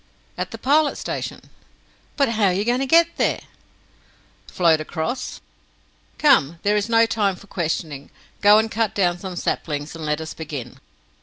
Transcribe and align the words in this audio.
"At 0.35 0.49
the 0.49 0.57
Pilot 0.57 0.97
Station." 0.97 1.41
"But 2.17 2.29
how 2.29 2.45
are 2.45 2.53
you 2.53 2.65
going 2.65 2.79
to 2.79 2.87
get 2.87 3.17
there?" 3.17 3.41
"Float 4.47 4.81
across. 4.81 5.41
Come, 6.17 6.57
there 6.63 6.75
is 6.75 6.89
not 6.89 7.07
time 7.11 7.35
for 7.35 7.45
questioning! 7.45 8.09
Go 8.41 8.57
and 8.57 8.71
cut 8.71 8.95
down 8.95 9.19
some 9.19 9.35
saplings, 9.35 9.95
and 9.95 10.03
let 10.03 10.19
us 10.19 10.33
begin!" 10.33 10.79